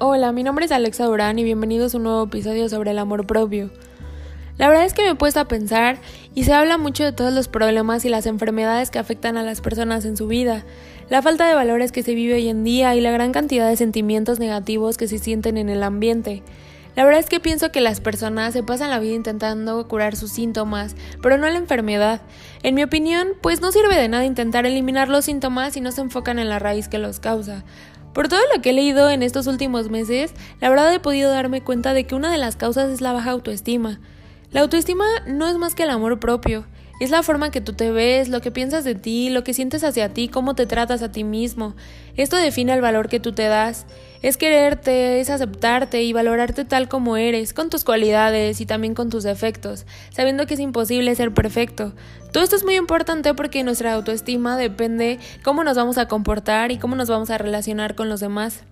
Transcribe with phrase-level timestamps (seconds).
[0.00, 3.26] Hola, mi nombre es Alexa Durán y bienvenidos a un nuevo episodio sobre el amor
[3.26, 3.72] propio.
[4.56, 5.98] La verdad es que me he puesto a pensar
[6.36, 9.60] y se habla mucho de todos los problemas y las enfermedades que afectan a las
[9.60, 10.64] personas en su vida,
[11.10, 13.74] la falta de valores que se vive hoy en día y la gran cantidad de
[13.74, 16.44] sentimientos negativos que se sienten en el ambiente.
[16.94, 20.30] La verdad es que pienso que las personas se pasan la vida intentando curar sus
[20.30, 22.22] síntomas, pero no la enfermedad.
[22.62, 26.02] En mi opinión, pues no sirve de nada intentar eliminar los síntomas si no se
[26.02, 27.64] enfocan en la raíz que los causa.
[28.18, 31.60] Por todo lo que he leído en estos últimos meses, la verdad he podido darme
[31.60, 34.00] cuenta de que una de las causas es la baja autoestima.
[34.50, 36.66] La autoestima no es más que el amor propio,
[37.00, 39.54] es la forma en que tú te ves, lo que piensas de ti, lo que
[39.54, 41.74] sientes hacia ti, cómo te tratas a ti mismo.
[42.16, 43.86] Esto define el valor que tú te das.
[44.20, 49.10] Es quererte, es aceptarte y valorarte tal como eres, con tus cualidades y también con
[49.10, 51.92] tus defectos, sabiendo que es imposible ser perfecto.
[52.32, 56.78] Todo esto es muy importante porque nuestra autoestima depende cómo nos vamos a comportar y
[56.78, 58.64] cómo nos vamos a relacionar con los demás.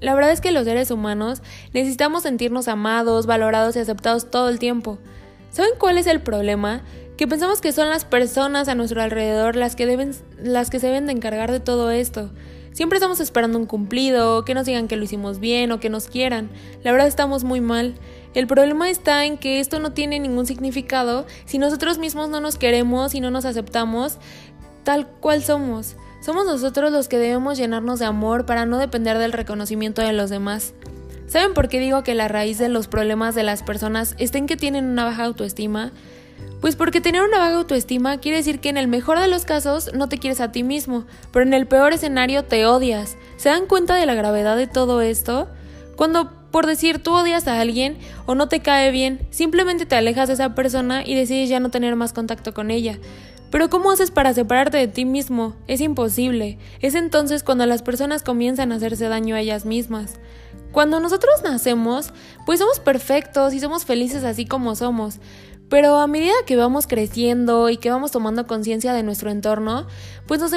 [0.00, 4.58] La verdad es que los seres humanos necesitamos sentirnos amados, valorados y aceptados todo el
[4.58, 4.98] tiempo.
[5.50, 6.82] ¿Saben cuál es el problema?
[7.20, 10.12] que pensamos que son las personas a nuestro alrededor las que deben
[10.42, 12.30] las que se deben de encargar de todo esto.
[12.72, 16.06] Siempre estamos esperando un cumplido, que nos digan que lo hicimos bien o que nos
[16.06, 16.48] quieran.
[16.82, 17.94] La verdad estamos muy mal.
[18.32, 22.56] El problema está en que esto no tiene ningún significado si nosotros mismos no nos
[22.56, 24.16] queremos y no nos aceptamos
[24.82, 25.96] tal cual somos.
[26.22, 30.30] Somos nosotros los que debemos llenarnos de amor para no depender del reconocimiento de los
[30.30, 30.72] demás.
[31.30, 34.48] ¿Saben por qué digo que la raíz de los problemas de las personas está en
[34.48, 35.92] que tienen una baja autoestima?
[36.60, 39.92] Pues porque tener una baja autoestima quiere decir que en el mejor de los casos
[39.94, 43.16] no te quieres a ti mismo, pero en el peor escenario te odias.
[43.36, 45.46] ¿Se dan cuenta de la gravedad de todo esto?
[45.94, 50.26] Cuando, por decir, tú odias a alguien o no te cae bien, simplemente te alejas
[50.26, 52.98] de esa persona y decides ya no tener más contacto con ella.
[53.50, 55.54] Pero ¿cómo haces para separarte de ti mismo?
[55.68, 56.58] Es imposible.
[56.80, 60.18] Es entonces cuando las personas comienzan a hacerse daño a ellas mismas.
[60.72, 62.12] Cuando nosotros nacemos,
[62.46, 65.18] pues somos perfectos y somos felices así como somos.
[65.68, 69.86] Pero a medida que vamos creciendo y que vamos tomando conciencia de nuestro entorno,
[70.26, 70.52] pues nos,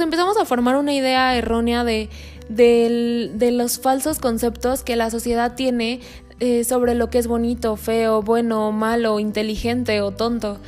[0.00, 2.08] empezamos a formar una idea errónea de,
[2.48, 6.00] de, los falsos conceptos que la sociedad tiene
[6.38, 10.60] eh, sobre lo que es bonito, feo, bueno, malo, inteligente o tonto.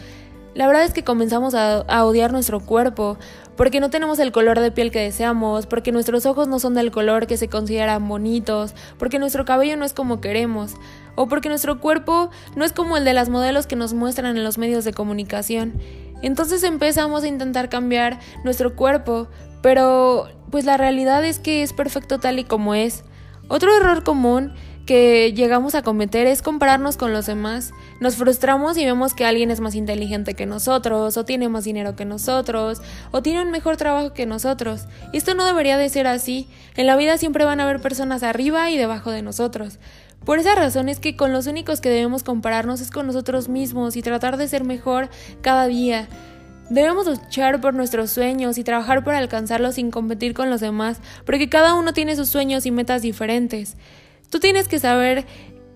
[0.57, 3.19] La verdad es que comenzamos a, a odiar nuestro cuerpo,
[3.57, 6.91] porque no tenemos el color de piel que deseamos, porque nuestros ojos no son del
[6.91, 10.73] color que se consideran bonitos, porque nuestro cabello no es como queremos,
[11.15, 14.45] o porque nuestro cuerpo no es como el de las modelos que nos muestran en
[14.45, 15.75] los medios de comunicación.
[16.23, 19.29] Entonces empezamos a intentar cambiar nuestro cuerpo,
[19.61, 23.05] pero pues la realidad es que es perfecto tal y como es.
[23.49, 24.55] Otro error común
[24.87, 27.73] que llegamos a cometer es compararnos con los demás.
[28.01, 31.97] Nos frustramos y vemos que alguien es más inteligente que nosotros, o tiene más dinero
[31.97, 32.81] que nosotros,
[33.11, 34.87] o tiene un mejor trabajo que nosotros.
[35.13, 36.49] Esto no debería de ser así.
[36.77, 39.79] En la vida siempre van a haber personas arriba y debajo de nosotros.
[40.25, 43.97] Por esa razón es que con los únicos que debemos compararnos es con nosotros mismos
[43.97, 45.09] y tratar de ser mejor
[45.41, 46.09] cada día.
[46.71, 51.49] Debemos luchar por nuestros sueños y trabajar por alcanzarlos sin competir con los demás, porque
[51.49, 53.77] cada uno tiene sus sueños y metas diferentes.
[54.31, 55.25] Tú tienes que saber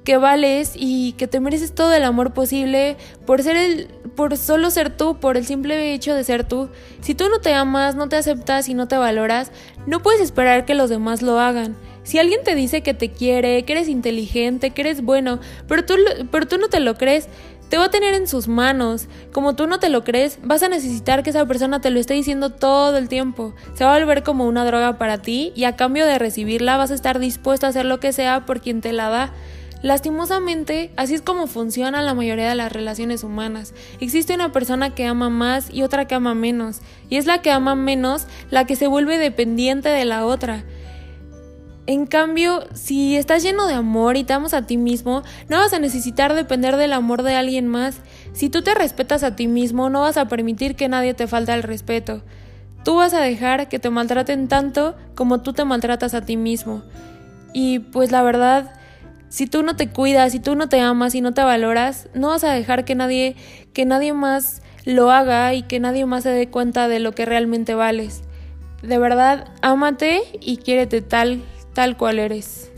[0.04, 2.96] que vales y que te mereces todo el amor posible
[3.26, 6.68] por ser el por solo ser tú, por el simple hecho de ser tú.
[7.00, 9.52] Si tú no te amas, no te aceptas y no te valoras,
[9.86, 11.76] no puedes esperar que los demás lo hagan.
[12.02, 15.94] Si alguien te dice que te quiere, que eres inteligente, que eres bueno, pero tú,
[16.30, 17.28] pero tú no te lo crees,
[17.70, 19.06] te va a tener en sus manos.
[19.32, 22.14] Como tú no te lo crees, vas a necesitar que esa persona te lo esté
[22.14, 23.54] diciendo todo el tiempo.
[23.74, 26.90] Se va a volver como una droga para ti y a cambio de recibirla vas
[26.90, 29.32] a estar dispuesto a hacer lo que sea por quien te la da.
[29.82, 33.72] Lastimosamente, así es como funciona la mayoría de las relaciones humanas.
[34.00, 37.50] Existe una persona que ama más y otra que ama menos, y es la que
[37.50, 40.64] ama menos la que se vuelve dependiente de la otra.
[41.86, 45.72] En cambio, si estás lleno de amor y te amas a ti mismo, no vas
[45.72, 48.00] a necesitar depender del amor de alguien más.
[48.32, 51.52] Si tú te respetas a ti mismo, no vas a permitir que nadie te falte
[51.52, 52.22] el respeto.
[52.84, 56.82] Tú vas a dejar que te maltraten tanto como tú te maltratas a ti mismo.
[57.52, 58.72] Y pues la verdad,
[59.28, 62.28] si tú no te cuidas, si tú no te amas y no te valoras, no
[62.28, 63.36] vas a dejar que nadie
[63.72, 67.26] que nadie más lo haga y que nadie más se dé cuenta de lo que
[67.26, 68.22] realmente vales.
[68.82, 72.70] De verdad, ámate y quiérete tal tal cual eres.